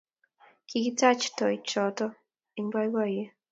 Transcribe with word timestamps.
kikitach 0.67 1.23
toichoto 1.37 2.05
eng 2.57 2.69
boiboiyet 2.71 3.29